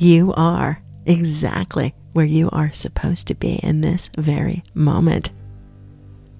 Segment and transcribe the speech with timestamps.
[0.00, 5.30] You are exactly where you are supposed to be in this very moment.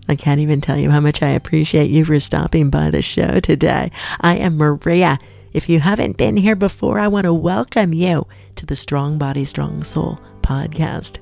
[0.08, 3.40] I can't even tell you how much I appreciate you for stopping by the show
[3.40, 3.90] today.
[4.21, 5.19] I am Maria.
[5.52, 9.44] If you haven't been here before, I want to welcome you to the Strong Body,
[9.44, 11.19] Strong Soul podcast.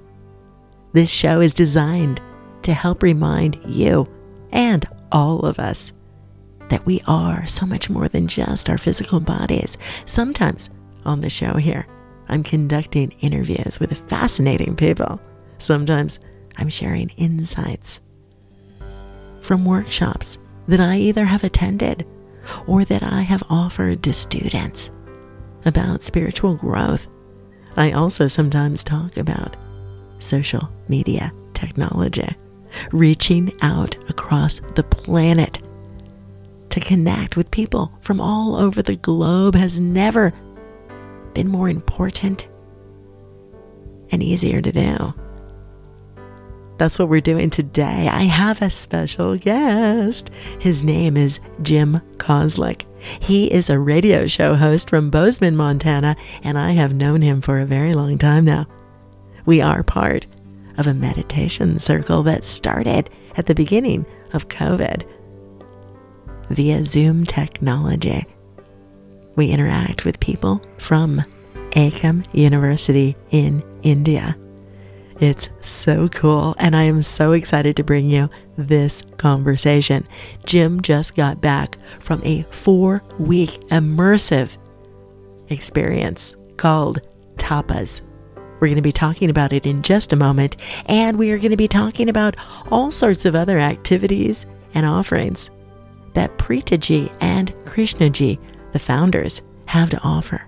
[0.92, 2.20] This show is designed
[2.64, 4.06] to help remind you
[4.52, 5.90] and all of us
[6.68, 9.78] that we are so much more than just our physical bodies.
[10.04, 10.68] Sometimes
[11.06, 11.86] on the show here,
[12.28, 15.20] I'm conducting interviews with fascinating people.
[15.58, 16.18] Sometimes
[16.56, 18.00] I'm sharing insights
[19.42, 22.06] from workshops that I either have attended
[22.66, 24.90] or that I have offered to students
[25.64, 27.06] about spiritual growth.
[27.76, 29.56] I also sometimes talk about
[30.18, 32.28] social media technology,
[32.92, 35.58] reaching out across the planet
[36.70, 40.32] to connect with people from all over the globe has never
[41.36, 42.48] been more important
[44.10, 45.14] and easier to do.
[46.78, 48.08] That's what we're doing today.
[48.10, 50.30] I have a special guest.
[50.58, 52.86] His name is Jim Kozlik.
[53.20, 57.58] He is a radio show host from Bozeman, Montana, and I have known him for
[57.58, 58.66] a very long time now.
[59.44, 60.26] We are part
[60.78, 65.06] of a meditation circle that started at the beginning of COVID
[66.48, 68.24] via Zoom technology.
[69.36, 71.22] We interact with people from
[71.70, 74.36] Ekam University in India.
[75.20, 80.06] It's so cool, and I am so excited to bring you this conversation.
[80.44, 84.56] Jim just got back from a four week immersive
[85.48, 87.00] experience called
[87.36, 88.02] Tapas.
[88.58, 91.50] We're going to be talking about it in just a moment, and we are going
[91.50, 92.36] to be talking about
[92.70, 95.50] all sorts of other activities and offerings
[96.14, 98.38] that Preethaji and Krishnaji,
[98.76, 100.46] the founders, have to offer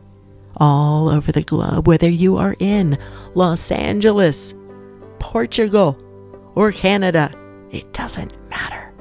[0.59, 2.95] all over the globe, whether you are in
[3.35, 4.55] Los Angeles,
[5.19, 5.97] Portugal,
[6.55, 7.33] or Canada.
[7.71, 8.93] It doesn't matter.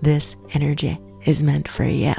[0.00, 2.14] This energy is meant for you.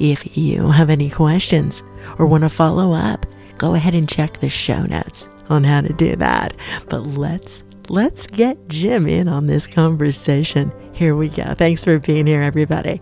[0.00, 1.80] If you have any questions
[2.18, 3.24] or want to follow up,
[3.58, 6.54] go ahead and check the show notes on how to do that.
[6.88, 10.72] But let's let's get Jim in on this conversation.
[10.92, 11.54] Here we go.
[11.54, 13.00] Thanks for being here everybody.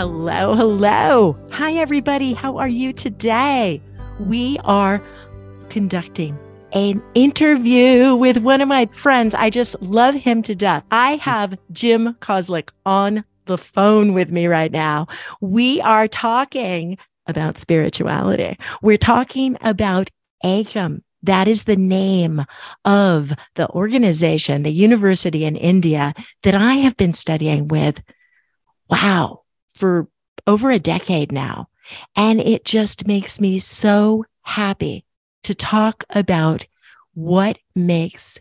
[0.00, 1.36] Hello, hello.
[1.50, 2.32] Hi everybody.
[2.32, 3.82] How are you today?
[4.18, 5.02] we are
[5.68, 6.38] conducting
[6.72, 9.34] an interview with one of my friends.
[9.34, 10.84] I just love him to death.
[10.90, 15.06] I have Jim Kozlik on the phone with me right now.
[15.42, 16.96] We are talking
[17.26, 18.56] about spirituality.
[18.80, 20.08] We're talking about
[20.42, 21.02] Ekam.
[21.22, 22.46] That is the name
[22.86, 28.00] of the organization, the university in India that I have been studying with.
[28.88, 29.42] Wow,
[29.80, 30.06] for
[30.46, 31.68] over a decade now.
[32.14, 35.04] And it just makes me so happy
[35.42, 36.66] to talk about
[37.14, 38.38] what makes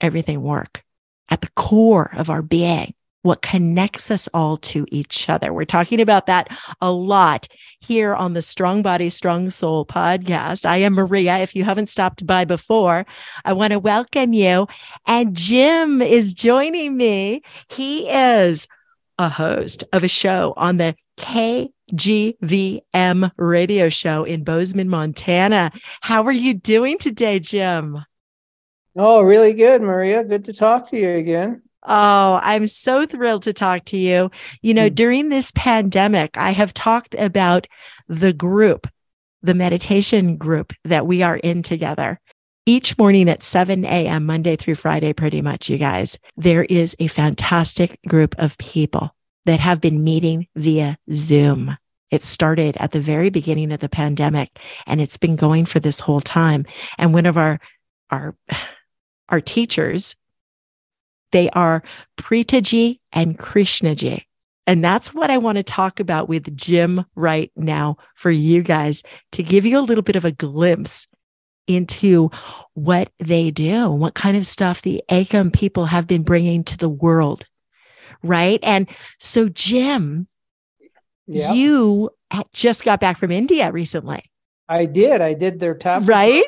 [0.00, 0.82] everything work
[1.28, 5.52] at the core of our being, what connects us all to each other.
[5.52, 6.48] We're talking about that
[6.80, 7.48] a lot
[7.80, 10.64] here on the Strong Body, Strong Soul podcast.
[10.64, 11.38] I am Maria.
[11.38, 13.04] If you haven't stopped by before,
[13.44, 14.68] I want to welcome you.
[15.06, 17.42] And Jim is joining me.
[17.68, 18.68] He is
[19.18, 22.80] a host of a show on the KGVM
[23.36, 25.72] radio show in Bozeman, Montana.
[26.00, 28.04] How are you doing today, Jim?
[28.96, 30.24] Oh, really good, Maria.
[30.24, 31.62] Good to talk to you again.
[31.82, 34.30] Oh, I'm so thrilled to talk to you.
[34.60, 34.94] You know, mm.
[34.94, 37.66] during this pandemic, I have talked about
[38.08, 38.88] the group,
[39.42, 42.20] the meditation group that we are in together.
[42.68, 47.06] Each morning at 7 a.m., Monday through Friday, pretty much, you guys, there is a
[47.06, 51.76] fantastic group of people that have been meeting via Zoom.
[52.10, 56.00] It started at the very beginning of the pandemic and it's been going for this
[56.00, 56.66] whole time.
[56.98, 57.60] And one of our,
[58.10, 58.34] our,
[59.28, 60.16] our teachers,
[61.30, 61.84] they are
[62.16, 64.22] Preethaji and Krishnaji.
[64.66, 69.04] And that's what I want to talk about with Jim right now for you guys
[69.30, 71.06] to give you a little bit of a glimpse
[71.66, 72.30] into
[72.74, 76.88] what they do, what kind of stuff the Ekam people have been bringing to the
[76.88, 77.46] world
[78.22, 78.60] right?
[78.62, 80.26] And so, Jim,
[81.26, 81.54] yep.
[81.54, 82.10] you
[82.52, 84.30] just got back from India recently.
[84.68, 85.20] I did.
[85.20, 86.44] I did their top right.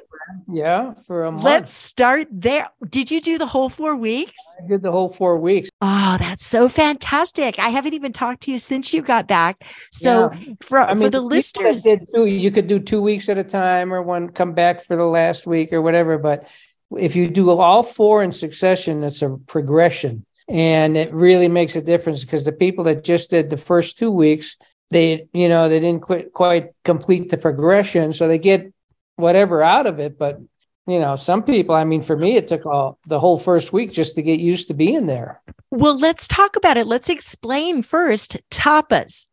[0.46, 1.44] Yeah, for a month.
[1.44, 2.68] Let's start there.
[2.88, 4.34] Did you do the whole four weeks?
[4.62, 5.70] I did the whole four weeks.
[5.80, 7.58] Oh, that's so fantastic!
[7.58, 9.64] I haven't even talked to you since you got back.
[9.90, 10.54] So yeah.
[10.60, 13.44] for I mean, for the listeners, did too, you could do two weeks at a
[13.44, 16.18] time, or one come back for the last week, or whatever.
[16.18, 16.48] But
[16.96, 21.82] if you do all four in succession, it's a progression and it really makes a
[21.82, 24.56] difference because the people that just did the first two weeks
[24.90, 28.72] they you know they didn't quite quite complete the progression so they get
[29.18, 30.38] whatever out of it but
[30.86, 33.92] you know some people i mean for me it took all the whole first week
[33.92, 35.42] just to get used to being there.
[35.70, 36.86] Well let's talk about it.
[36.86, 39.26] Let's explain first tapas.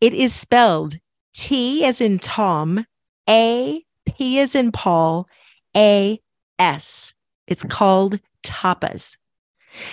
[0.00, 0.98] It is spelled
[1.34, 2.86] t as in tom
[3.28, 5.28] a p as in paul
[5.76, 6.18] a
[6.58, 7.12] s.
[7.46, 9.16] It's called tapas.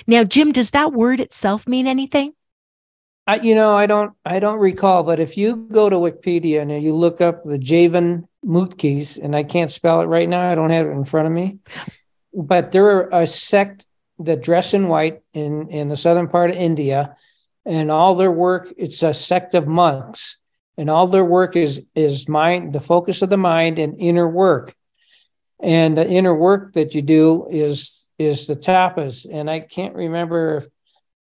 [0.07, 2.31] Now jim does that word itself mean anything
[3.27, 6.81] I, you know, I don't, I don't recall, but if you go to Wikipedia and
[6.81, 10.69] you look up the Javan Mutkis, and I can't spell it right now, I don't
[10.69, 11.57] have it in front of me,
[12.33, 13.85] but they're a sect
[14.19, 17.17] that dress in white in in the southern part of India,
[17.65, 20.37] and all their work, it's a sect of monks,
[20.77, 24.73] and all their work is is mind, the focus of the mind and inner work,
[25.61, 30.63] and the inner work that you do is is the tapas, and I can't remember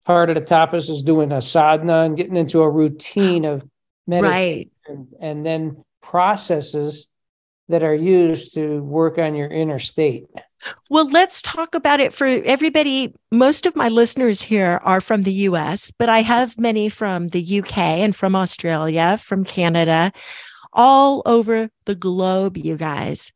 [0.06, 3.64] part of the tapas is doing a sadhana and getting into a routine of
[4.08, 5.00] meditation right.
[5.20, 7.08] and then processes
[7.70, 10.28] that are used to work on your inner state.
[10.90, 13.14] Well, let's talk about it for everybody.
[13.32, 17.62] Most of my listeners here are from the US, but I have many from the
[17.62, 20.12] UK and from Australia, from Canada,
[20.74, 23.32] all over the globe, you guys.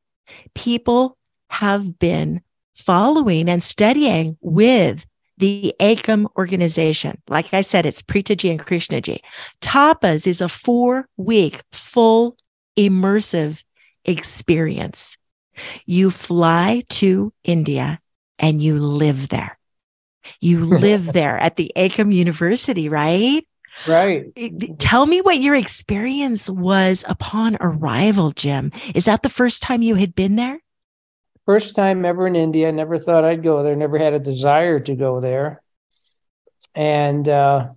[0.53, 1.17] People
[1.49, 2.41] have been
[2.75, 5.05] following and studying with
[5.37, 7.21] the Ekam organization.
[7.27, 9.19] Like I said, it's Preethaji and Krishnaji.
[9.61, 12.37] Tapas is a four week full
[12.77, 13.63] immersive
[14.03, 15.17] experience.
[15.85, 17.99] You fly to India
[18.39, 19.57] and you live there.
[20.39, 23.45] You live there at the Ekam University, right?
[23.87, 24.79] Right.
[24.79, 28.71] Tell me what your experience was upon arrival, Jim.
[28.93, 30.59] Is that the first time you had been there?
[31.45, 32.71] First time ever in India.
[32.71, 33.75] Never thought I'd go there.
[33.75, 35.61] Never had a desire to go there.
[36.73, 37.69] And uh,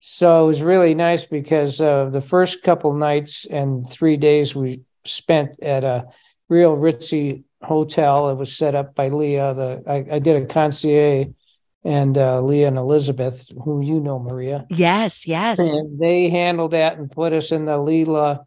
[0.00, 4.82] so it was really nice because uh, the first couple nights and three days we
[5.04, 6.06] spent at a
[6.48, 8.30] real ritzy hotel.
[8.30, 9.54] It was set up by Leah.
[9.54, 11.28] The I, I did a concierge
[11.84, 14.66] and uh, Leah and Elizabeth, who you know, Maria.
[14.70, 15.58] Yes, yes.
[15.58, 18.46] And they handled that and put us in the Leela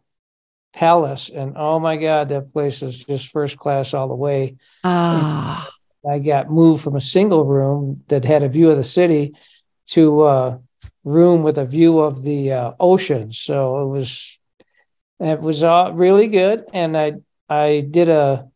[0.74, 4.56] Palace, and oh my God, that place is just first class all the way.
[4.84, 5.68] Ah.
[6.08, 9.34] I got moved from a single room that had a view of the city
[9.88, 10.60] to a
[11.04, 13.32] room with a view of the uh, ocean.
[13.32, 14.38] So it was
[15.20, 17.14] it was all really good, and I
[17.48, 18.48] I did a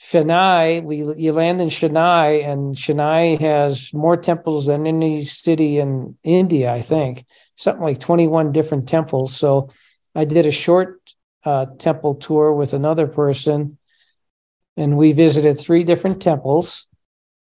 [0.00, 0.82] Chennai.
[0.82, 6.72] We you land in Chennai, and Chennai has more temples than any city in India.
[6.72, 7.24] I think
[7.56, 9.36] something like twenty one different temples.
[9.36, 9.70] So
[10.14, 11.00] I did a short
[11.44, 13.78] uh, temple tour with another person,
[14.76, 16.86] and we visited three different temples.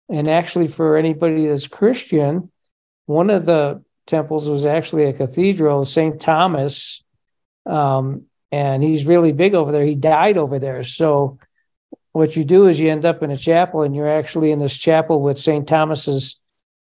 [0.10, 2.52] And actually, for anybody that's Christian,
[3.06, 6.20] one of the temples was actually a cathedral, St.
[6.20, 7.04] Thomas.
[7.66, 9.84] Um, and he's really big over there.
[9.84, 10.84] He died over there.
[10.84, 11.40] So,
[12.12, 14.78] what you do is you end up in a chapel, and you're actually in this
[14.78, 15.68] chapel with St.
[15.68, 16.40] Thomas's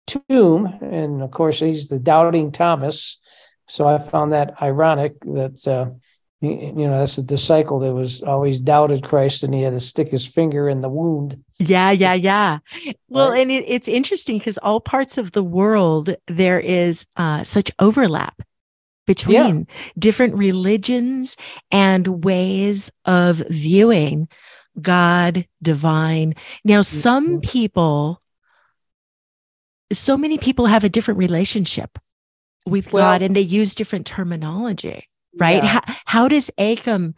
[0.07, 0.65] tomb.
[0.81, 3.19] And of course, he's the doubting Thomas.
[3.67, 5.67] So, I found that ironic that.
[5.67, 5.91] Uh,
[6.41, 10.09] you know that's the disciple that was always doubted christ and he had to stick
[10.09, 11.43] his finger in the wound.
[11.59, 12.59] Yeah yeah yeah.
[13.09, 13.41] Well right?
[13.41, 18.41] and it, it's interesting because all parts of the world there is uh, such overlap
[19.05, 19.75] between yeah.
[19.99, 21.37] different religions
[21.69, 24.27] and ways of viewing
[24.81, 26.33] god divine.
[26.63, 28.21] Now some people
[29.93, 31.99] so many people have a different relationship
[32.65, 35.07] with well, god and they use different terminology
[35.37, 35.63] right?
[35.63, 35.79] Yeah.
[35.85, 37.13] How, how does Ekam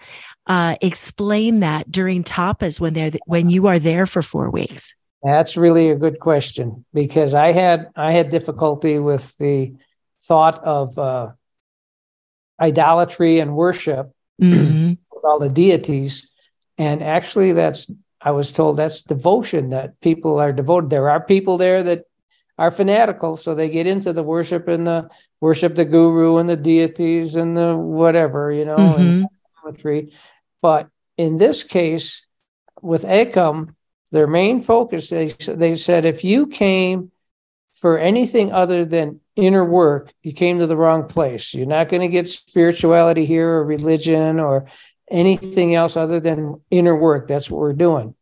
[0.48, 4.94] uh, explain that during tapas when they're when you are there for four weeks?
[5.24, 9.74] That's really a good question because I had I had difficulty with the
[10.24, 11.32] thought of uh,
[12.60, 14.90] idolatry and worship mm-hmm.
[15.12, 16.30] with all the deities,
[16.78, 17.88] and actually, that's
[18.22, 20.90] I was told that's devotion that people are devoted.
[20.90, 22.06] There are people there that
[22.58, 25.10] are fanatical, so they get into the worship and the
[25.42, 29.26] worship the guru and the deities and the whatever, you know, mm-hmm.
[29.66, 30.12] and
[30.62, 32.26] But in this case,
[32.82, 33.76] with Ekam,
[34.12, 37.12] their main focus, they, they said, if you came
[37.74, 41.54] for anything other than inner work, you came to the wrong place.
[41.54, 44.68] You're not going to get spirituality here or religion or
[45.10, 47.28] anything else other than inner work.
[47.28, 48.16] That's what we're doing.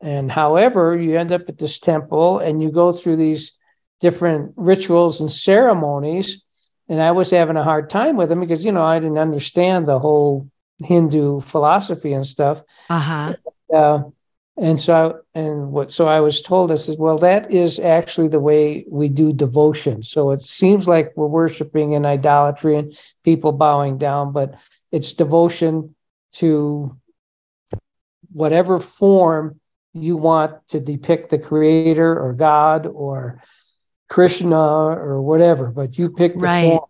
[0.00, 3.52] And however, you end up at this temple and you go through these
[4.00, 6.42] different rituals and ceremonies.
[6.88, 9.86] And I was having a hard time with them because, you know, I didn't understand
[9.86, 10.48] the whole
[10.82, 12.62] Hindu philosophy and stuff.
[12.88, 13.34] Uh-huh.
[13.72, 14.02] Uh,
[14.60, 18.40] And so, and what, so I was told, I said, well, that is actually the
[18.40, 20.02] way we do devotion.
[20.02, 24.58] So it seems like we're worshiping in idolatry and people bowing down, but
[24.90, 25.94] it's devotion
[26.40, 26.96] to
[28.32, 29.60] whatever form
[30.00, 33.42] you want to depict the creator or God or
[34.08, 36.68] Krishna or whatever, but you pick the right.
[36.68, 36.84] form.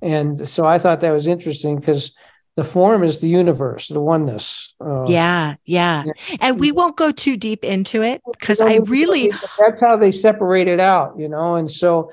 [0.00, 2.12] And so I thought that was interesting because
[2.56, 4.74] the form is the universe, the oneness.
[4.80, 6.04] Uh, yeah, yeah.
[6.40, 9.32] And we won't go too deep into it because I really.
[9.58, 11.54] That's how they separate it out, you know?
[11.54, 12.10] And so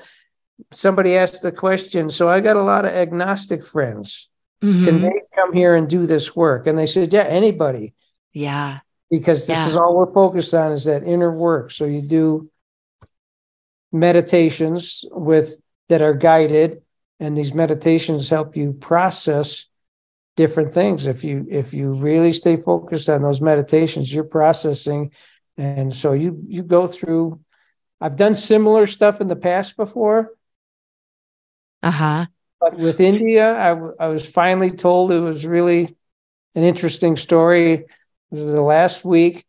[0.72, 2.10] somebody asked the question.
[2.10, 4.28] So I got a lot of agnostic friends.
[4.62, 4.84] Mm-hmm.
[4.84, 6.66] Can they come here and do this work?
[6.66, 7.94] And they said, yeah, anybody.
[8.32, 8.80] Yeah.
[9.10, 9.68] Because this yeah.
[9.68, 11.70] is all we're focused on is that inner work.
[11.70, 12.50] So you do
[13.92, 16.82] meditations with that are guided
[17.20, 19.66] and these meditations help you process
[20.36, 21.06] different things.
[21.06, 25.12] If you if you really stay focused on those meditations you're processing.
[25.56, 27.40] And so you you go through
[28.00, 30.32] i've done similar stuff in the past before.
[31.82, 32.26] Uh-huh.
[32.60, 35.88] But with india I, I was finally told it was really
[36.54, 37.84] an interesting story
[38.30, 39.44] it was the last week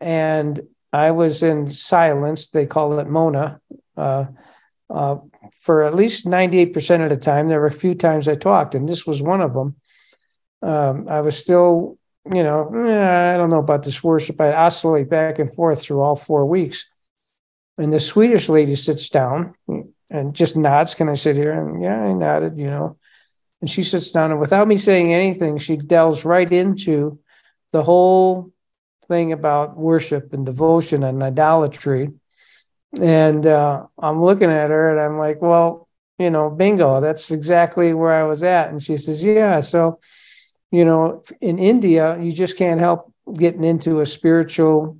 [0.00, 0.60] and
[0.92, 3.60] i was in silence they call it mona
[3.96, 4.26] uh,
[4.90, 5.16] uh,
[5.60, 8.88] for at least 98% of the time there were a few times i talked and
[8.88, 9.76] this was one of them
[10.62, 11.98] um, I was still,
[12.32, 14.40] you know, eh, I don't know about this worship.
[14.40, 16.86] I oscillate back and forth through all four weeks.
[17.76, 19.54] And the Swedish lady sits down
[20.10, 20.94] and just nods.
[20.94, 21.52] Can I sit here?
[21.52, 22.96] And yeah, I nodded, you know.
[23.60, 27.18] And she sits down, and without me saying anything, she delves right into
[27.72, 28.52] the whole
[29.06, 32.10] thing about worship and devotion and idolatry.
[32.98, 37.94] And uh, I'm looking at her and I'm like, well, you know, bingo, that's exactly
[37.94, 38.70] where I was at.
[38.70, 39.60] And she says, yeah.
[39.60, 40.00] So
[40.70, 44.98] you know, in India, you just can't help getting into a spiritual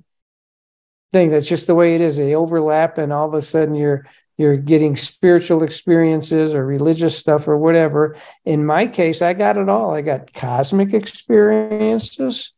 [1.13, 1.29] thing.
[1.29, 2.17] That's just the way it is.
[2.17, 4.07] They overlap, and all of a sudden you're
[4.37, 8.15] you're getting spiritual experiences or religious stuff or whatever.
[8.45, 9.93] In my case, I got it all.
[9.93, 12.53] I got cosmic experiences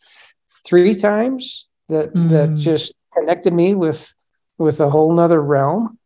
[0.63, 2.29] three times that mm.
[2.29, 4.13] that just connected me with
[4.57, 5.97] with a whole nother realm.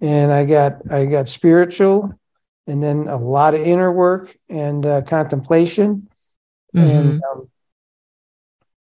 [0.00, 2.18] And I got I got spiritual
[2.66, 6.08] and then a lot of inner work and uh, contemplation
[6.74, 6.90] Mm-hmm.
[6.90, 7.50] And um,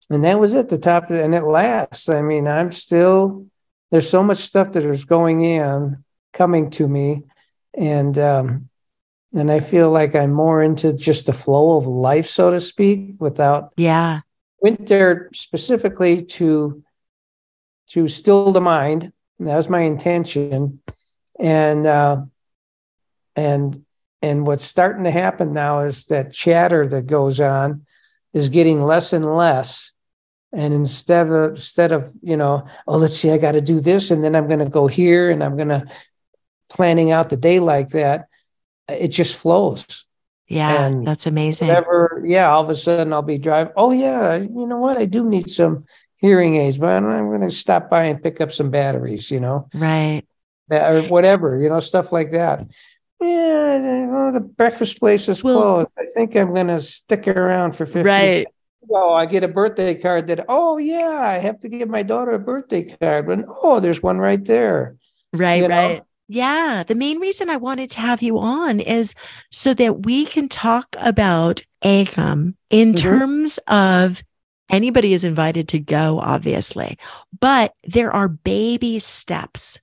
[0.09, 0.69] and that was it.
[0.69, 2.09] The top, and it lasts.
[2.09, 3.47] I mean, I'm still
[3.91, 7.23] there's so much stuff that is going in, coming to me,
[7.75, 8.69] and um,
[9.33, 13.15] and I feel like I'm more into just the flow of life, so to speak,
[13.19, 14.21] without yeah.
[14.65, 16.83] Went there specifically to
[17.91, 19.13] to still the mind.
[19.37, 20.81] That was my intention,
[21.39, 22.23] and uh,
[23.35, 23.85] and
[24.23, 27.85] and what's starting to happen now is that chatter that goes on
[28.33, 29.91] is getting less and less.
[30.51, 34.09] And instead of instead of, you know, oh, let's see, I got to do this,
[34.09, 35.85] and then I'm going to go here and I'm going to
[36.69, 38.29] planning out the day like that,
[38.89, 40.05] it just flows.
[40.47, 41.69] Yeah, and that's amazing.
[41.69, 43.73] Whatever, yeah, all of a sudden I'll be driving.
[43.75, 44.97] Oh yeah, you know what?
[44.97, 45.85] I do need some
[46.17, 49.31] hearing aids, but I'm going to stop by and pick up some batteries.
[49.31, 50.23] You know, right?
[50.69, 52.67] Or whatever, you know, stuff like that
[53.21, 55.89] yeah, well, the breakfast place is well, closed.
[55.97, 58.01] I think I'm going to stick around for 50.
[58.01, 58.47] Right.
[58.89, 62.31] Oh, I get a birthday card that, oh, yeah, I have to give my daughter
[62.31, 63.25] a birthday card.
[63.25, 64.97] But, oh, there's one right there.
[65.33, 66.03] Right, you right.
[66.27, 66.83] Yeah.
[66.87, 69.13] The main reason I wanted to have you on is
[69.51, 72.95] so that we can talk about Ekam in mm-hmm.
[72.95, 74.23] terms of
[74.69, 76.97] anybody is invited to go, obviously,
[77.39, 79.79] but there are baby steps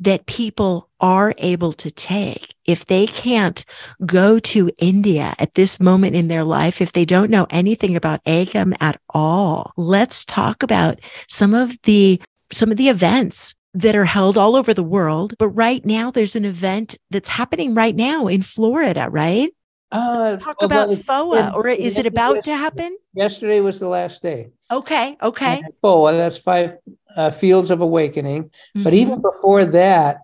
[0.00, 3.64] that people are able to take if they can't
[4.06, 8.24] go to India at this moment in their life, if they don't know anything about
[8.24, 9.72] Ekam at all.
[9.76, 12.20] Let's talk about some of the
[12.52, 15.34] some of the events that are held all over the world.
[15.38, 19.52] But right now, there's an event that's happening right now in Florida, right?
[19.92, 22.96] Uh, Let's talk about FOA, or is it about to happen?
[23.12, 24.50] Yesterday was the last day.
[24.70, 25.62] Okay, okay.
[25.82, 26.78] FOA, that's five
[27.16, 28.44] uh, Fields of Awakening.
[28.44, 28.84] Mm-hmm.
[28.84, 30.18] But even before that,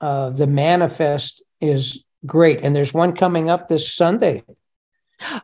[0.00, 2.60] uh, the manifest is great.
[2.62, 4.44] And there's one coming up this Sunday.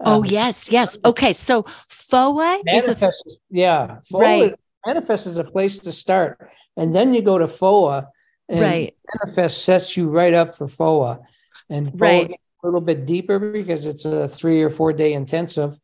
[0.00, 0.98] Oh, um, yes, yes.
[1.04, 1.32] Okay.
[1.32, 3.98] So FOA manifest, is a, yeah.
[4.10, 4.54] FOA right.
[4.84, 6.50] manifest is a place to start.
[6.78, 8.06] And then you go to FOA
[8.49, 8.97] and right.
[9.20, 11.20] manifest sets you right up for FOA.
[11.68, 12.30] And FOA right.
[12.30, 15.76] a little bit deeper because it's a three or four day intensive.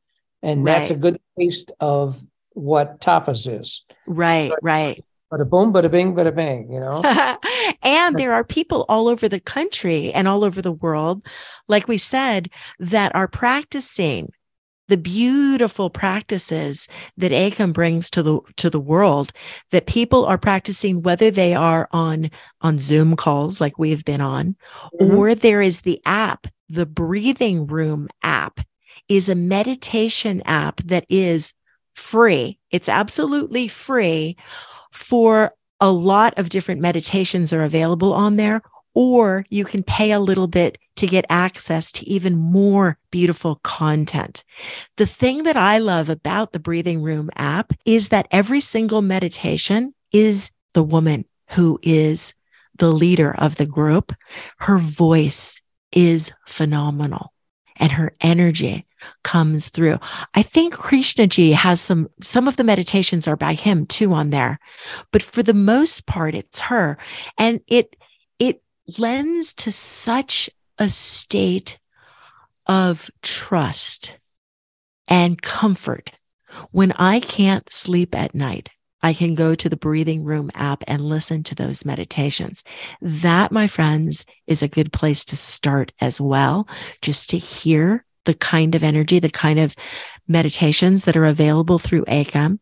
[0.42, 3.82] And that's a good taste of what tapas is.
[4.06, 4.50] Right, right.
[4.50, 5.04] but, right.
[5.32, 7.02] Bada boom, bada bing, bada bang, you know?
[7.82, 11.26] and there are people all over the country and all over the world,
[11.66, 14.32] like we said, that are practicing
[14.88, 19.32] the beautiful practices that Ekam brings to the to the world
[19.70, 24.56] that people are practicing whether they are on on Zoom calls like we've been on
[25.00, 25.16] mm-hmm.
[25.16, 28.60] or there is the app the breathing room app
[29.08, 31.52] is a meditation app that is
[31.94, 34.36] free it's absolutely free
[34.92, 38.62] for a lot of different meditations are available on there
[38.94, 44.44] or you can pay a little bit to get access to even more beautiful content.
[44.96, 49.94] The thing that I love about the Breathing Room app is that every single meditation
[50.12, 52.34] is the woman who is
[52.76, 54.12] the leader of the group.
[54.58, 55.60] Her voice
[55.92, 57.32] is phenomenal
[57.76, 58.86] and her energy
[59.22, 59.98] comes through.
[60.34, 64.58] I think Krishnaji has some, some of the meditations are by him too on there,
[65.12, 66.96] but for the most part, it's her.
[67.36, 68.03] And it, it
[68.98, 71.78] lends to such a state
[72.66, 74.16] of trust
[75.08, 76.12] and comfort.
[76.70, 78.70] When I can't sleep at night,
[79.02, 82.64] I can go to the breathing room app and listen to those meditations.
[83.02, 86.66] That, my friends, is a good place to start as well,
[87.02, 89.76] just to hear the kind of energy, the kind of
[90.26, 92.58] meditations that are available through Ekam.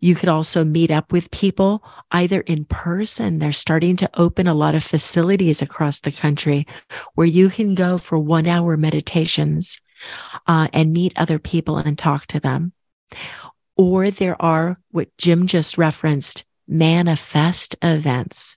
[0.00, 3.38] You could also meet up with people either in person.
[3.38, 6.66] They're starting to open a lot of facilities across the country
[7.14, 9.78] where you can go for one hour meditations
[10.46, 12.72] uh, and meet other people and talk to them.
[13.76, 18.56] Or there are what Jim just referenced manifest events.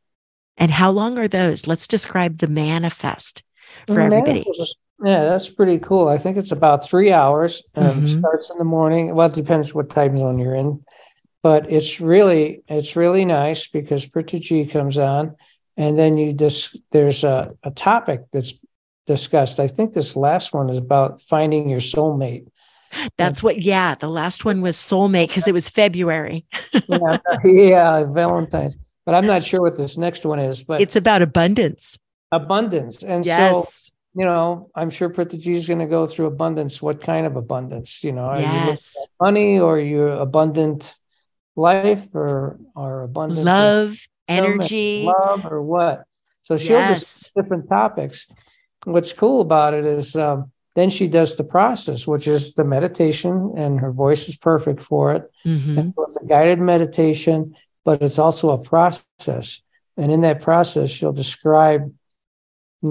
[0.58, 1.68] And how long are those?
[1.68, 3.44] Let's describe the manifest
[3.88, 4.46] for everybody.
[5.04, 6.08] Yeah, that's pretty cool.
[6.08, 7.64] I think it's about three hours.
[7.76, 8.06] Um, mm-hmm.
[8.06, 9.14] Starts in the morning.
[9.14, 10.84] Well, it depends what time zone you're in,
[11.44, 15.36] but it's really it's really nice because Preethaji comes on,
[15.76, 18.54] and then you just there's a, a topic that's
[19.06, 19.60] discussed.
[19.60, 22.48] I think this last one is about finding your soulmate.
[23.18, 23.96] That's what, yeah.
[23.96, 26.46] The last one was soulmate because it was February.
[26.88, 28.78] yeah, yeah, Valentine's.
[29.06, 30.64] But I'm not sure what this next one is.
[30.64, 31.98] But it's about abundance.
[32.32, 33.54] Abundance, and yes.
[33.54, 33.85] so
[34.16, 36.82] you know, I'm sure Preethaji is going to go through abundance.
[36.82, 38.04] What kind of abundance?
[38.04, 38.96] You know, are yes.
[38.96, 40.96] you money or your abundant
[41.56, 43.98] life or or abundant love,
[44.28, 46.06] energy, love, or what?
[46.42, 47.00] So she'll yes.
[47.00, 48.28] just different topics.
[48.86, 53.54] What's cool about it is um, then she does the process, which is the meditation,
[53.58, 55.30] and her voice is perfect for it.
[55.46, 55.90] Mm-hmm.
[55.98, 59.62] it's a guided meditation, but it's also a process.
[59.98, 61.94] And in that process, she'll describe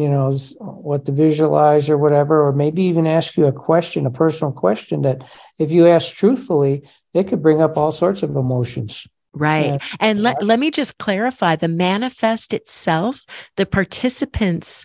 [0.00, 4.10] you know what to visualize or whatever or maybe even ask you a question a
[4.10, 5.22] personal question that
[5.58, 6.82] if you ask truthfully
[7.14, 9.06] it could bring up all sorts of emotions.
[9.32, 9.80] Right.
[9.98, 13.24] And let, let me just clarify the manifest itself,
[13.56, 14.84] the participants,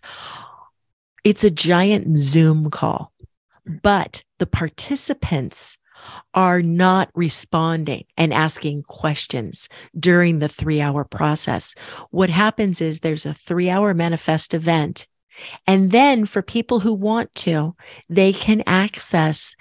[1.23, 3.11] it's a giant Zoom call,
[3.83, 5.77] but the participants
[6.33, 11.75] are not responding and asking questions during the three hour process.
[12.11, 15.07] What happens is there's a three hour manifest event.
[15.65, 17.75] And then for people who want to,
[18.09, 19.55] they can access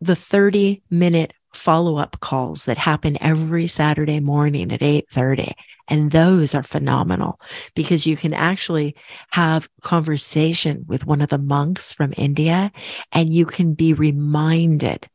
[0.00, 5.52] the 30 minute follow up calls that happen every Saturday morning at 8:30
[5.88, 7.38] and those are phenomenal
[7.74, 8.94] because you can actually
[9.30, 12.72] have conversation with one of the monks from India
[13.12, 15.08] and you can be reminded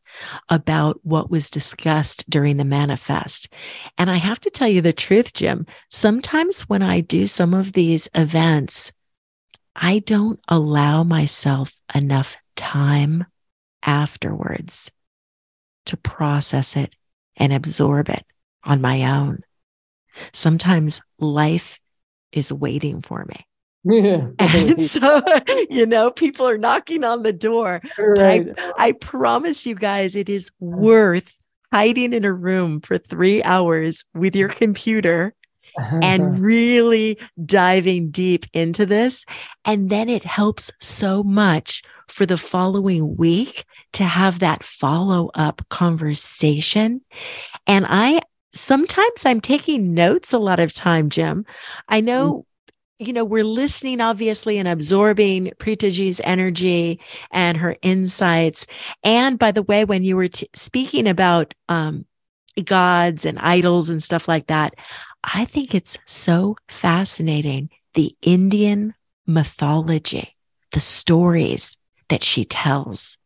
[0.50, 3.50] about what was discussed during the manifest.
[3.98, 7.74] And I have to tell you the truth, Jim, sometimes when I do some of
[7.74, 8.92] these events,
[9.76, 13.26] I don't allow myself enough time
[13.84, 14.92] afterwards
[15.86, 16.94] to process it
[17.38, 18.26] and absorb it
[18.64, 19.42] on my own.
[20.34, 21.80] Sometimes life
[22.32, 23.48] is waiting for me.
[23.84, 24.28] Yeah.
[24.40, 25.22] and so,
[25.70, 27.82] you know, people are knocking on the door.
[27.98, 28.48] Right.
[28.58, 31.38] I, I promise you guys, it is worth
[31.72, 35.34] hiding in a room for three hours with your computer
[36.02, 39.26] and really diving deep into this.
[39.66, 43.64] And then it helps so much for the following week
[43.94, 47.02] to have that follow up conversation.
[47.68, 51.46] And I sometimes I'm taking notes a lot of time, Jim.
[51.88, 52.46] I know mm.
[53.02, 57.00] You know, we're listening obviously and absorbing Preethaji's energy
[57.32, 58.68] and her insights.
[59.06, 62.06] And by the way, when you were t- speaking about um,
[62.66, 64.74] gods and idols and stuff like that,
[65.24, 70.36] I think it's so fascinating the Indian mythology,
[70.74, 71.78] the stories
[72.10, 73.18] that she tells.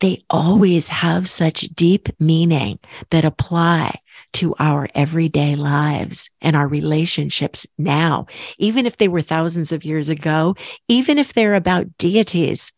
[0.00, 2.78] They always have such deep meaning
[3.10, 4.00] that apply
[4.36, 8.26] to our everyday lives and our relationships now,
[8.58, 10.54] even if they were thousands of years ago,
[10.88, 12.70] even if they're about deities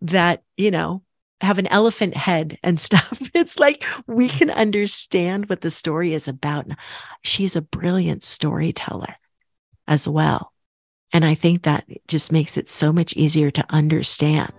[0.00, 1.02] that, you know,
[1.40, 3.20] have an elephant head and stuff.
[3.34, 6.66] It's like we can understand what the story is about.
[7.22, 9.14] She's a brilliant storyteller
[9.86, 10.52] as well.
[11.12, 14.52] And I think that just makes it so much easier to understand.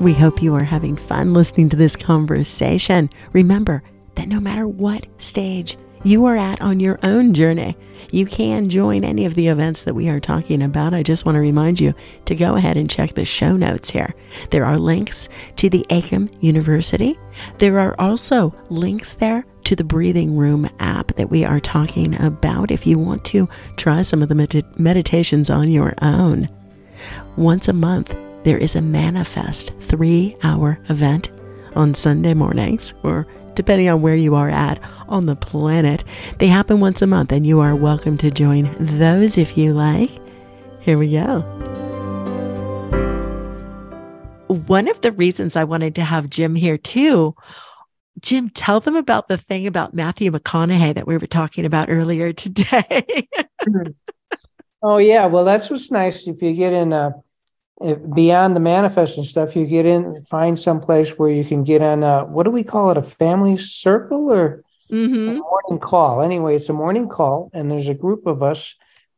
[0.00, 3.10] We hope you are having fun listening to this conversation.
[3.32, 3.82] Remember
[4.18, 7.76] that no matter what stage you are at on your own journey,
[8.10, 10.92] you can join any of the events that we are talking about.
[10.92, 14.12] I just want to remind you to go ahead and check the show notes here.
[14.50, 17.16] There are links to the Ekam University.
[17.58, 22.72] There are also links there to the Breathing Room app that we are talking about
[22.72, 26.48] if you want to try some of the med- meditations on your own.
[27.36, 31.30] Once a month, there is a manifest three hour event
[31.76, 33.26] on Sunday mornings, or
[33.58, 36.04] depending on where you are at on the planet.
[36.38, 40.10] They happen once a month, and you are welcome to join those if you like.
[40.78, 41.40] Here we go.
[44.46, 47.34] One of the reasons I wanted to have Jim here too
[48.20, 52.32] Jim, tell them about the thing about Matthew McConaughey that we were talking about earlier
[52.44, 53.28] today.
[54.82, 56.92] oh yeah, well that's what's nice if you get in
[57.80, 59.56] uh, beyond the manifest and stuff.
[59.56, 62.02] You get in, find some place where you can get on.
[62.02, 62.96] Uh, what do we call it?
[62.96, 65.38] A family circle or mm-hmm.
[65.38, 66.20] morning call?
[66.20, 68.74] Anyway, it's a morning call, and there's a group of us,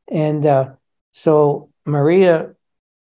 [0.08, 0.70] and uh,
[1.12, 2.54] so Maria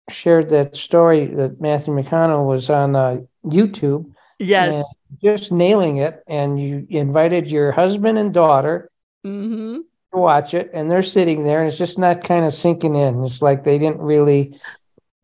[0.09, 4.13] shared that story that Matthew McConaughey was on uh, YouTube.
[4.39, 4.85] Yes
[5.23, 6.23] just nailing it.
[6.27, 8.91] And you invited your husband and daughter
[9.25, 9.77] mm-hmm.
[9.77, 13.23] to watch it, and they're sitting there, and it's just not kind of sinking in.
[13.25, 14.59] It's like they didn't really.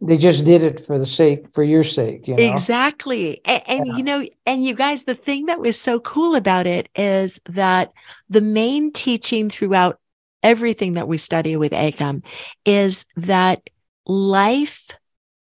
[0.04, 2.52] They just did it for the sake, for your sake, you know?
[2.52, 3.40] Exactly.
[3.44, 3.96] And, and yeah.
[3.96, 7.92] you know, and you guys, the thing that was so cool about it is that
[8.28, 10.00] the main teaching throughout
[10.42, 12.24] everything that we study with Ekam
[12.64, 13.70] is that
[14.04, 14.90] life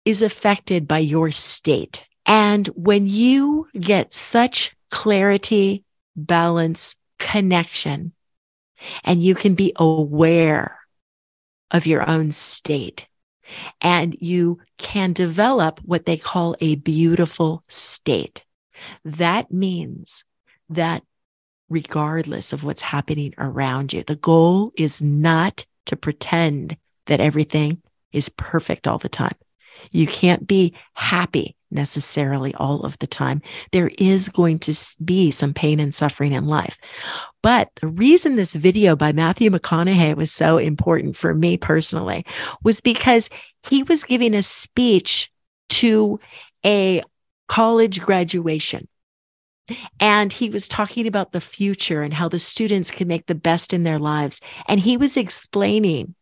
[0.05, 2.05] is affected by your state.
[2.25, 8.13] And when you get such clarity, balance, connection,
[9.05, 10.79] and you can be aware
[11.71, 13.09] of your own state,
[13.81, 18.45] and you can develop what they call a beautiful state.
[19.05, 20.25] That means
[20.69, 21.03] that
[21.69, 27.83] regardless of what's happening around you, the goal is not to pretend that everything
[28.13, 29.35] is perfect all the time.
[29.91, 33.43] You can't be happy necessarily all of the time.
[33.73, 34.75] There is going to
[35.05, 36.79] be some pain and suffering in life.
[37.43, 42.25] But the reason this video by Matthew McConaughey was so important for me personally
[42.63, 43.29] was because
[43.69, 45.31] he was giving a speech
[45.69, 46.21] to
[46.65, 47.03] a
[47.49, 48.89] college graduation.
[49.99, 53.73] And he was talking about the future and how the students can make the best
[53.73, 54.41] in their lives.
[54.69, 56.15] And he was explaining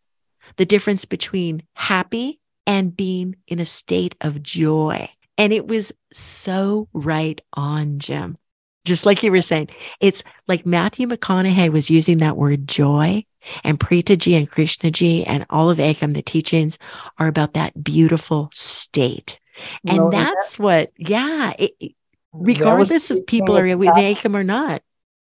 [0.56, 5.10] the difference between happy and being in a state of joy.
[5.36, 8.38] And it was so right on, Jim.
[8.84, 9.68] Just like you were saying,
[9.98, 13.24] it's like Matthew McConaughey was using that word joy
[13.62, 16.78] and Preethaji and Krishnaji and all of Ekam, the teachings
[17.18, 19.38] are about that beautiful state.
[19.86, 21.94] And well, that's that, what, yeah, it,
[22.32, 24.82] regardless of people are with Ekam or not.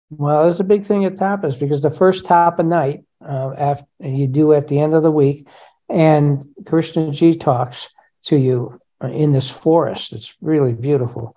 [0.10, 4.28] Well, there's a big thing at tapas because the first tapa night uh, after you
[4.28, 5.48] do at the end of the week,
[5.90, 7.90] and Krishnaji talks
[8.24, 8.80] to you
[9.12, 10.14] in this forest.
[10.14, 11.36] It's really beautiful,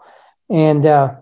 [0.49, 1.17] and uh,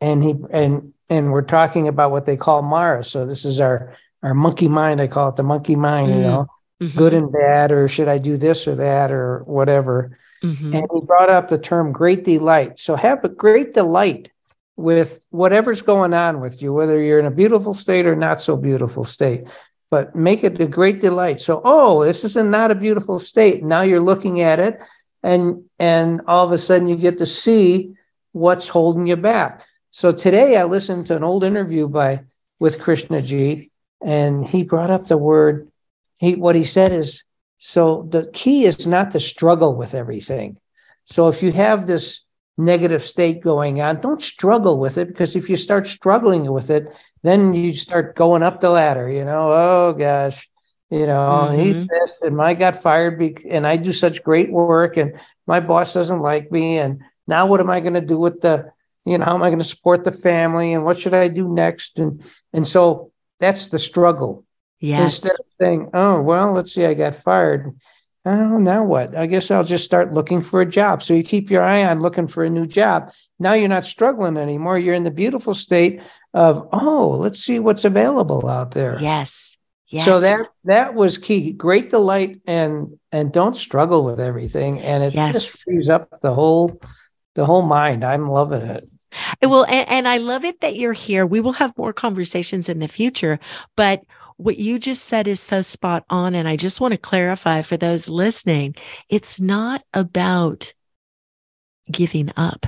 [0.00, 3.02] and he and and we're talking about what they call Mara.
[3.02, 5.00] So this is our our monkey mind.
[5.00, 6.08] I call it the monkey mind.
[6.08, 6.16] Mm-hmm.
[6.18, 6.46] You know,
[6.82, 6.98] mm-hmm.
[6.98, 10.18] good and bad, or should I do this or that or whatever.
[10.42, 10.74] Mm-hmm.
[10.74, 12.78] And he brought up the term great delight.
[12.78, 14.30] So have a great delight
[14.76, 18.56] with whatever's going on with you, whether you're in a beautiful state or not so
[18.56, 19.48] beautiful state.
[19.90, 21.40] But make it a great delight.
[21.40, 23.64] So, oh, this is not a beautiful state.
[23.64, 24.78] Now you're looking at it
[25.22, 27.94] and and all of a sudden you get to see
[28.32, 29.66] what's holding you back.
[29.90, 32.24] So today I listened to an old interview by
[32.60, 33.70] with Krishnaji,
[34.02, 35.70] and he brought up the word.
[36.18, 37.24] He what he said is
[37.58, 40.58] so the key is not to struggle with everything.
[41.04, 42.20] So if you have this
[42.56, 46.92] negative state going on, don't struggle with it because if you start struggling with it,
[47.22, 49.10] then you start going up the ladder.
[49.10, 50.48] You know, oh gosh,
[50.90, 51.60] you know mm-hmm.
[51.60, 55.60] he's this and I got fired be- and I do such great work and my
[55.60, 58.72] boss doesn't like me and now what am I going to do with the
[59.04, 61.48] you know how am I going to support the family and what should I do
[61.48, 61.98] next?
[61.98, 64.44] And and so that's the struggle.
[64.80, 65.22] Yes.
[65.22, 67.76] Instead of saying oh well let's see I got fired.
[68.24, 69.14] Oh now what?
[69.14, 71.02] I guess I'll just start looking for a job.
[71.02, 73.12] So you keep your eye on looking for a new job.
[73.38, 74.78] Now you're not struggling anymore.
[74.78, 76.00] You're in the beautiful state
[76.32, 78.98] of oh let's see what's available out there.
[78.98, 79.57] Yes
[79.88, 80.04] Yes.
[80.04, 81.52] So that that was key.
[81.52, 84.80] Great delight and and don't struggle with everything.
[84.80, 85.34] And it Yes.
[85.34, 86.80] just frees up the whole
[87.34, 88.04] the whole mind.
[88.04, 88.88] I'm loving it.
[89.42, 91.24] Well, and, and I love it that you're here.
[91.24, 93.40] We will have more conversations in the future,
[93.74, 94.02] but
[94.36, 96.34] what you just said is so spot on.
[96.34, 98.76] And I just want to clarify for those listening
[99.08, 100.74] it's not about
[101.90, 102.66] giving up,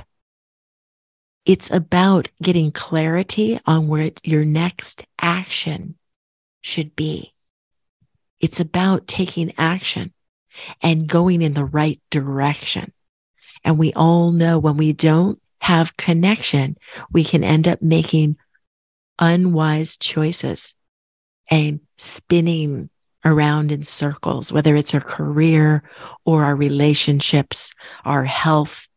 [1.45, 5.95] it's about getting clarity on where your next action
[6.61, 7.33] should be.
[8.39, 10.13] It's about taking action
[10.81, 12.91] and going in the right direction.
[13.63, 16.77] And we all know when we don't have connection,
[17.11, 18.37] we can end up making
[19.19, 20.73] unwise choices
[21.49, 22.89] and spinning
[23.23, 25.83] around in circles, whether it's our career
[26.25, 27.71] or our relationships,
[28.03, 28.87] our health.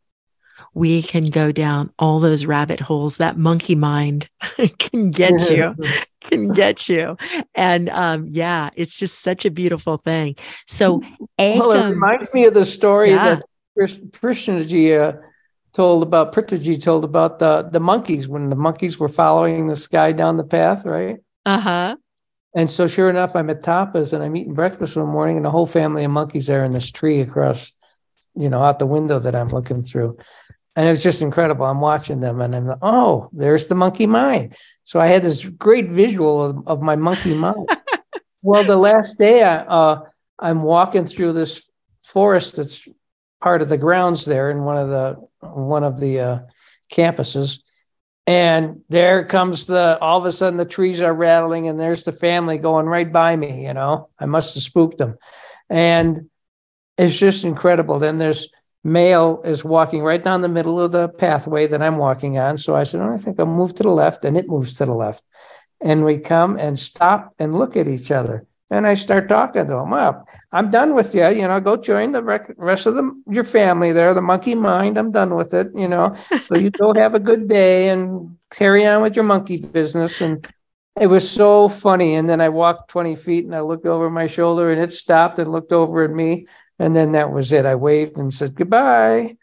[0.72, 3.18] We can go down all those rabbit holes.
[3.18, 4.28] That monkey mind
[4.78, 5.74] can get you,
[6.24, 7.16] can get you.
[7.54, 10.36] And um, yeah, it's just such a beautiful thing.
[10.66, 11.02] So,
[11.38, 13.36] Well, it reminds me of the story Yeah.
[13.36, 13.42] that
[13.78, 15.16] Krishnaji uh,
[15.72, 20.12] told about Preethaji told about the the monkeys when the monkeys were following this guy
[20.12, 21.16] down the path, right?
[21.46, 21.96] uh huh.
[22.56, 25.50] And so, sure enough, I'm at Tapas and I'm eating breakfast one morning, and the
[25.50, 27.72] whole family of monkeys are in this tree across,
[28.36, 30.16] you know, out the window that I'm looking through.
[30.76, 31.66] And it was just incredible.
[31.66, 34.56] I'm watching them, and I'm like, oh, there's the monkey mind.
[34.82, 37.68] So I had this great visual of, of my monkey mind.
[38.42, 40.00] well, the last day, I, uh,
[40.38, 41.62] I'm walking through this
[42.02, 42.88] forest that's
[43.40, 46.38] part of the grounds there in one of the one of the uh,
[46.92, 47.60] campuses,
[48.26, 52.12] and there comes the all of a sudden the trees are rattling and there's the
[52.12, 55.16] family going right by me you know i must have spooked them
[55.68, 56.30] and
[56.96, 58.48] it's just incredible then there's
[58.84, 62.74] male is walking right down the middle of the pathway that i'm walking on so
[62.76, 64.94] i said oh, i think i'll move to the left and it moves to the
[64.94, 65.24] left
[65.80, 69.72] and we come and stop and look at each other and i start talking to
[69.72, 73.22] them well i'm done with you you know go join the rec- rest of the,
[73.30, 76.14] your family there the monkey mind i'm done with it you know
[76.48, 80.20] so you go have a good day and carry on with your monkey business.
[80.20, 80.46] And
[80.98, 82.14] it was so funny.
[82.14, 85.38] And then I walked 20 feet and I looked over my shoulder and it stopped
[85.38, 86.46] and looked over at me.
[86.78, 87.66] And then that was it.
[87.66, 89.36] I waved and said goodbye.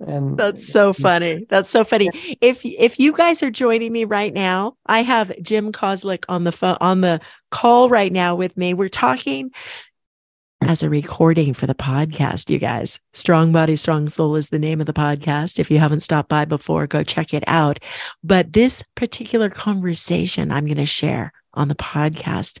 [0.00, 1.46] And That's so funny.
[1.48, 2.08] That's so funny.
[2.40, 6.52] If if you guys are joining me right now, I have Jim Kozlik on the
[6.52, 8.74] phone on the call right now with me.
[8.74, 9.50] We're talking
[10.60, 12.98] as a recording for the podcast, you guys.
[13.12, 15.58] Strong Body, Strong Soul is the name of the podcast.
[15.58, 17.78] If you haven't stopped by before, go check it out.
[18.24, 22.58] But this particular conversation I'm going to share on the podcast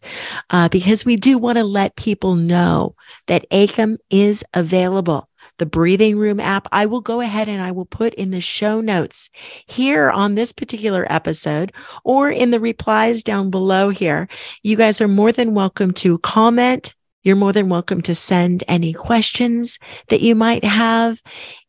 [0.50, 2.94] uh, because we do want to let people know
[3.26, 5.28] that Ekam is available.
[5.58, 8.80] The breathing room app, I will go ahead and I will put in the show
[8.80, 9.30] notes
[9.66, 11.72] here on this particular episode
[12.04, 14.28] or in the replies down below here.
[14.62, 16.94] You guys are more than welcome to comment.
[17.22, 19.78] You're more than welcome to send any questions
[20.08, 21.22] that you might have.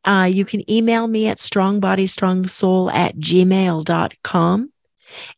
[0.03, 4.72] Uh, you can email me at strongbodystrongsoul at gmail.com.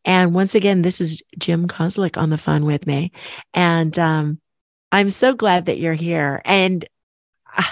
[0.06, 3.12] And once again, this is Jim Kozlik on the phone with me.
[3.54, 4.40] And um,
[4.92, 6.42] I'm so glad that you're here.
[6.46, 6.86] And
[7.58, 7.64] uh,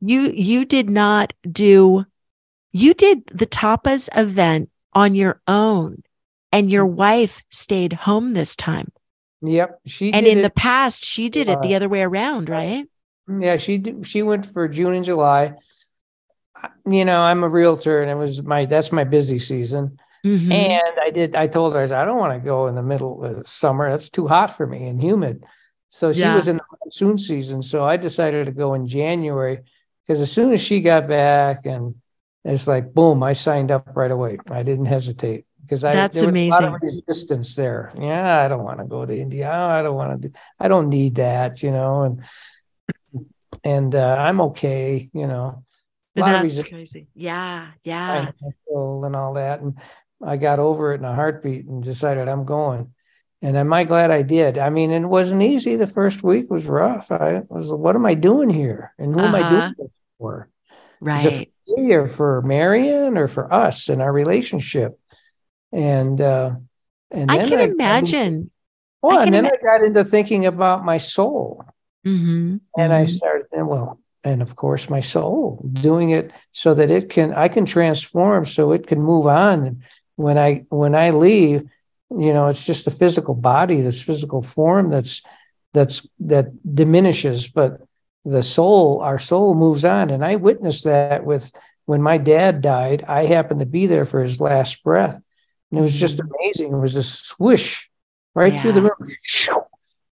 [0.00, 2.04] you you did not do
[2.72, 6.02] you did the tapas event on your own
[6.52, 8.90] and your wife stayed home this time
[9.42, 10.42] yep, she and in it.
[10.42, 12.86] the past she did it the Uh, other way around right
[13.28, 15.54] Yeah, she she went for June and July.
[16.86, 19.98] You know, I'm a realtor, and it was my that's my busy season.
[20.24, 20.52] Mhm.
[20.52, 21.36] And I did.
[21.36, 23.90] I told her I said I don't want to go in the middle of summer.
[23.90, 25.44] That's too hot for me and humid.
[25.90, 26.34] So she Yeah.
[26.34, 27.62] was in the monsoon season.
[27.62, 29.60] So I decided to go in January
[30.06, 31.94] because as soon as she got back, and
[32.44, 34.38] it's like boom, I signed up right away.
[34.50, 37.02] I didn't hesitate because I That's there was a lot of amazing.
[37.06, 37.92] resistance there.
[37.98, 39.50] Yeah, I don't want to go to India.
[39.50, 40.34] I don't want to do.
[40.58, 41.62] I don't need that.
[41.62, 42.24] You know, and
[43.64, 45.10] and uh, I'm okay.
[45.12, 45.64] You know,
[46.16, 48.30] a lot of that's crazy yeah yeah
[48.74, 49.60] and all that.
[49.60, 49.78] And
[50.24, 52.92] I got over it in a heartbeat and decided I'm going.
[53.40, 54.58] And am I glad I did?
[54.58, 55.76] I mean, it wasn't easy.
[55.76, 57.12] The first week was rough.
[57.12, 58.92] I was, what am I doing here?
[58.98, 59.50] And who am I Uh-huh.
[59.60, 60.48] doing this for?
[61.06, 64.98] Is it right for me or for Marion or for us and our relationship?
[65.72, 66.56] And uh,
[67.10, 68.50] and i can into- imagine
[69.02, 71.62] well, I and then I got into thinking about my soul.
[72.04, 73.08] Mhm, And I mhm.
[73.08, 77.46] started thinking, well, and of course my soul, doing it so that it can I
[77.48, 79.82] can transform so it can move on.
[80.18, 81.62] When I when I leave,
[82.10, 85.22] you know, it's just the physical body, this physical form that's
[85.72, 87.80] that's that diminishes, but
[88.24, 90.10] the soul, our soul moves on.
[90.10, 91.52] And I witnessed that with
[91.86, 95.20] when my dad died, I happened to be there for his last breath.
[95.70, 96.32] And it was just mm-hmm.
[96.34, 96.72] amazing.
[96.72, 97.90] It was a swish
[98.34, 98.92] right through the room.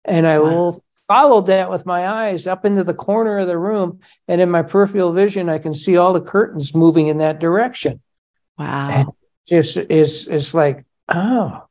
[0.08, 0.80] And I wow.
[1.08, 3.98] followed that with my eyes up into the corner of the room.
[4.28, 8.00] And in my peripheral vision, I can see all the curtains moving in that direction.
[8.56, 8.90] Wow.
[8.90, 9.08] And
[9.48, 11.62] just is it's like, oh,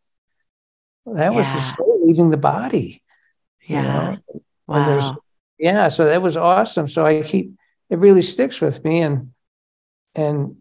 [1.05, 1.37] that yeah.
[1.37, 3.01] was the soul leaving the body.
[3.67, 3.81] Yeah.
[3.81, 4.17] You know?
[4.67, 5.17] Wow.
[5.59, 5.87] yeah.
[5.89, 6.87] So that was awesome.
[6.87, 7.53] So I keep
[7.89, 9.01] it really sticks with me.
[9.01, 9.31] And
[10.15, 10.57] and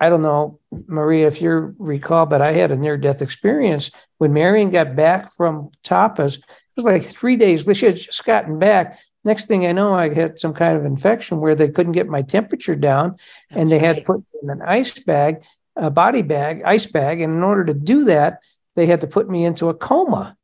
[0.00, 4.32] I don't know, Maria, if you recall, but I had a near death experience when
[4.32, 6.38] Marion got back from Tapas.
[6.38, 6.44] It
[6.76, 7.68] was like three days.
[7.76, 9.00] She had just gotten back.
[9.24, 12.22] Next thing I know, I had some kind of infection where they couldn't get my
[12.22, 13.16] temperature down,
[13.50, 13.86] That's and they right.
[13.86, 15.42] had to put in an ice bag,
[15.78, 17.20] a body bag, ice bag.
[17.20, 18.40] And in order to do that,
[18.76, 20.36] they had to put me into a coma.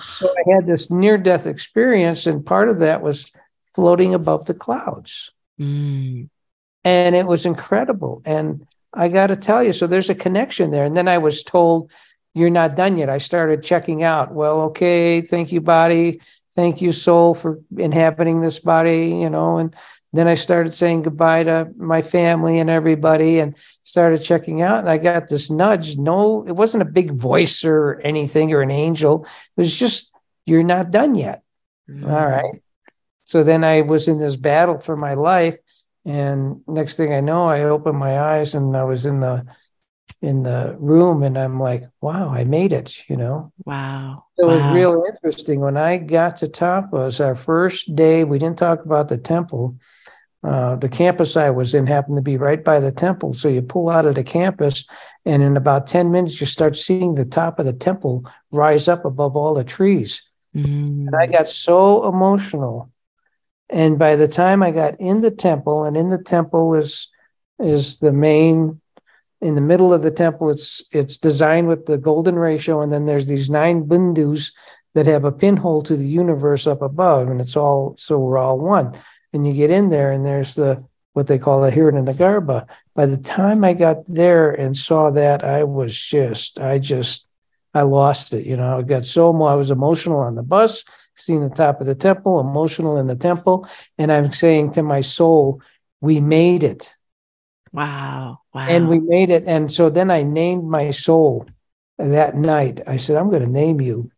[0.00, 3.30] So I had this near death experience, and part of that was
[3.74, 5.32] floating above the clouds.
[5.60, 6.30] Mm.
[6.84, 8.22] And it was incredible.
[8.24, 10.84] And I got to tell you, so there's a connection there.
[10.84, 11.90] And then I was told,
[12.34, 13.10] You're not done yet.
[13.10, 14.32] I started checking out.
[14.32, 16.20] Well, okay, thank you, body.
[16.54, 19.58] Thank you, soul, for inhabiting this body, you know.
[19.58, 19.76] And
[20.16, 24.80] then I started saying goodbye to my family and everybody and started checking out.
[24.80, 25.96] And I got this nudge.
[25.96, 29.24] No, it wasn't a big voice or anything or an angel.
[29.24, 30.12] It was just,
[30.44, 31.42] You're not done yet.
[31.90, 32.10] Mm-hmm.
[32.10, 32.62] All right.
[33.24, 35.56] So then I was in this battle for my life
[36.06, 39.44] and next thing I know, I opened my eyes and I was in the
[40.22, 43.52] in the room and I'm like, wow, I made it, you know.
[43.64, 44.24] Wow.
[44.38, 44.54] It wow.
[44.54, 45.60] was real interesting.
[45.60, 49.76] When I got to Tapas, our first day, we didn't talk about the temple.
[50.46, 53.32] Uh, the campus I was in happened to be right by the temple.
[53.32, 54.84] So you pull out of the campus,
[55.24, 59.04] and in about 10 minutes, you start seeing the top of the temple rise up
[59.04, 60.22] above all the trees.
[60.54, 61.08] Mm.
[61.08, 62.92] And I got so emotional
[63.68, 67.08] and by the time I got in the temple, and in the temple is
[67.58, 68.80] is the main
[69.40, 73.06] in the middle of the temple, it's it's designed with the golden ratio, and then
[73.06, 74.52] there's these nine bindus
[74.94, 78.58] that have a pinhole to the universe up above, and it's all so we're all
[78.58, 78.96] one.
[79.36, 82.66] And you get in there, and there's the what they call the Hiranyagarbha.
[82.94, 87.26] By the time I got there and saw that, I was just, I just,
[87.72, 88.46] I lost it.
[88.46, 91.86] You know, I got so I was emotional on the bus seeing the top of
[91.86, 93.68] the temple, emotional in the temple.
[93.98, 95.62] And I'm saying to my soul,
[96.00, 96.94] we made it.
[97.72, 98.40] Wow.
[98.54, 98.66] Wow.
[98.68, 99.44] And we made it.
[99.46, 101.46] And so then I named my soul
[101.98, 102.82] that night.
[102.86, 104.10] I said, I'm going to name you.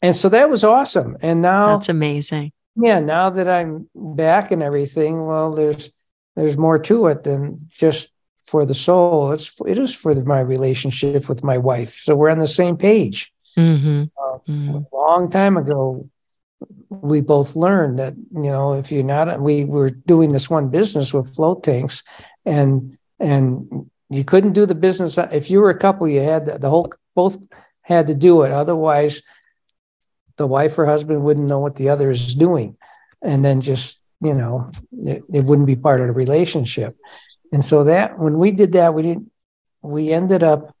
[0.00, 1.16] And so that was awesome.
[1.20, 2.52] And now that's amazing.
[2.80, 3.00] Yeah.
[3.00, 5.90] Now that I'm back and everything, well, there's,
[6.36, 8.12] there's more to it than just
[8.46, 9.32] for the soul.
[9.32, 12.00] It's, it is for the, my relationship with my wife.
[12.02, 13.32] So we're on the same page.
[13.56, 14.04] Mm-hmm.
[14.16, 14.76] Uh, mm-hmm.
[14.76, 16.08] A long time ago,
[16.88, 21.12] we both learned that you know if you're not, we were doing this one business
[21.12, 22.02] with float tanks,
[22.44, 26.08] and and you couldn't do the business if you were a couple.
[26.08, 27.38] You had the, the whole both
[27.82, 28.52] had to do it.
[28.52, 29.22] Otherwise,
[30.38, 32.76] the wife or husband wouldn't know what the other is doing,
[33.22, 34.70] and then just you know
[35.04, 36.96] it, it wouldn't be part of the relationship.
[37.52, 39.30] And so that when we did that, we didn't.
[39.82, 40.74] We ended up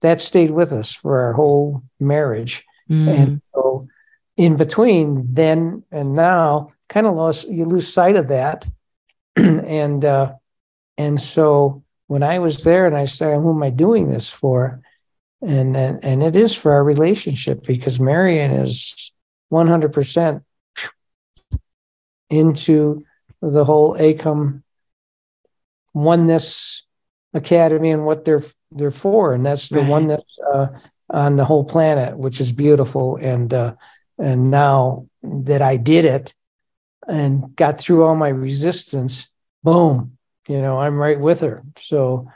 [0.00, 2.64] that stayed with us for our whole marriage.
[2.90, 3.08] Mm.
[3.08, 3.88] And so
[4.36, 8.66] in between then and now, kind of lost you lose sight of that.
[9.36, 10.34] and uh
[10.98, 14.82] and so when I was there and I said, who am I doing this for?
[15.42, 19.12] And and, and it is for our relationship because Marion is
[19.52, 20.42] 100%
[22.30, 23.04] into
[23.40, 24.62] the whole Ekam
[25.92, 26.84] oneness
[27.34, 29.88] academy and what they're they're for, and that's the right.
[29.88, 30.68] one that's uh,
[31.10, 33.16] on the whole planet, which is beautiful.
[33.16, 33.74] And uh,
[34.18, 36.34] and now that I did it
[37.06, 39.28] and got through all my resistance,
[39.62, 40.16] boom,
[40.48, 41.62] you know, I'm right with her.
[41.80, 42.28] So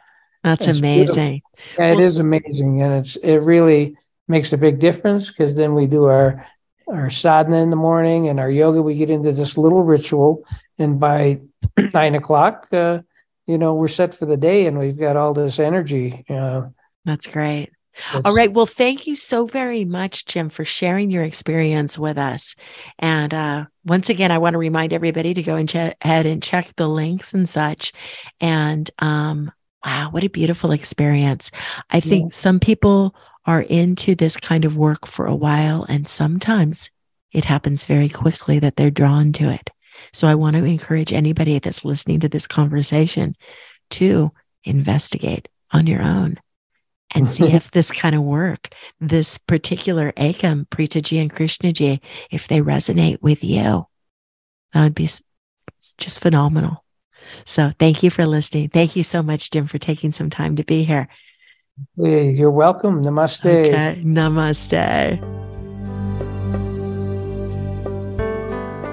[0.46, 1.42] that's amazing.
[1.78, 3.96] Yeah, well, is amazing, and it's it really
[4.28, 6.46] makes a big difference because then we do our
[6.88, 8.80] our sadhana in the morning and our yoga.
[8.80, 10.44] We get into this little ritual,
[10.78, 11.40] and by
[11.94, 12.68] nine o'clock.
[12.72, 13.00] Uh,
[13.46, 16.24] you know, we're set for the day and we've got all this energy.
[16.28, 16.74] You know.
[17.04, 17.70] That's great.
[18.12, 18.52] That's, all right.
[18.52, 22.54] Well, thank you so very much, Jim, for sharing your experience with us.
[22.98, 26.42] And uh, once again, I want to remind everybody to go and ch- ahead and
[26.42, 27.92] check the links and such.
[28.38, 29.50] And um,
[29.84, 31.50] wow, what a beautiful experience.
[31.90, 32.36] I think yeah.
[32.36, 33.14] some people
[33.44, 36.90] are into this kind of work for a while, and sometimes
[37.32, 39.70] it happens very quickly that they're drawn to it.
[40.12, 43.34] So I want to encourage anybody that's listening to this conversation
[43.90, 44.32] to
[44.64, 46.38] investigate on your own
[47.14, 48.68] and see if this kind of work,
[49.00, 52.00] this particular Ekam, Preethaji and Krishnaji,
[52.30, 53.86] if they resonate with you.
[54.72, 55.08] That would be
[55.98, 56.84] just phenomenal.
[57.44, 58.68] So thank you for listening.
[58.70, 61.08] Thank you so much, Jim, for taking some time to be here.
[61.96, 63.02] Hey, you're welcome.
[63.02, 63.46] Namaste.
[63.46, 64.00] Okay.
[64.02, 65.20] Namaste.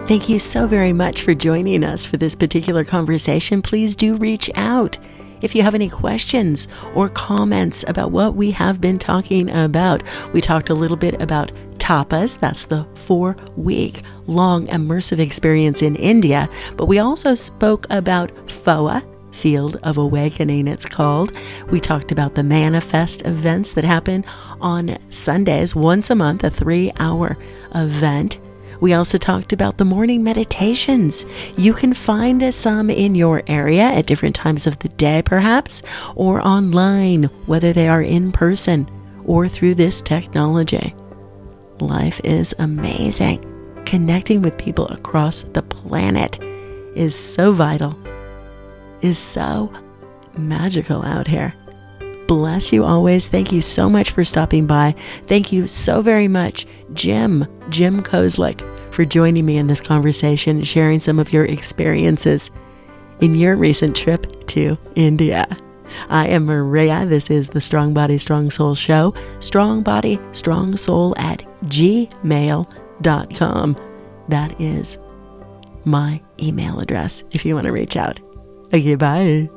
[0.07, 3.61] Thank you so very much for joining us for this particular conversation.
[3.61, 4.97] Please do reach out
[5.41, 10.03] if you have any questions or comments about what we have been talking about.
[10.34, 11.51] We talked a little bit about
[11.84, 18.31] tapas, that's the four week long immersive experience in India, but we also spoke about
[18.47, 19.03] FOA,
[19.34, 21.34] Field of Awakening, it's called.
[21.69, 24.23] We talked about the manifest events that happen
[24.61, 27.38] on Sundays, once a month, a three hour
[27.75, 28.39] event.
[28.79, 31.25] We also talked about the morning meditations.
[31.57, 35.81] You can find some in your area at different times of the day, perhaps,
[36.15, 38.89] or online, whether they are in person
[39.25, 40.93] or through this technology.
[41.80, 43.49] Life is amazing.
[43.86, 46.39] Connecting with people across the planet
[46.95, 47.97] is so vital
[49.03, 49.71] is so
[50.38, 51.53] magical out here.
[52.28, 53.28] Bless you always.
[53.28, 54.95] Thank you so much for stopping by.
[55.28, 58.61] Thank you so very much, Jim, Jim Kozlik,
[58.93, 62.49] for joining me in this conversation, sharing some of your experiences
[63.19, 65.45] in your recent trip to India.
[66.09, 67.05] I am Maria.
[67.05, 69.13] This is the Strong Body, Strong Soul show.
[69.39, 72.65] Strong Body, Strong Soul at gmail.com.
[74.29, 74.97] That is
[75.85, 78.19] my email address if you want to reach out.
[78.73, 79.49] Okay, bye.